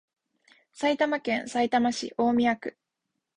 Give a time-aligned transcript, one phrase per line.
[0.73, 2.75] 埼玉県さいたま市大宮区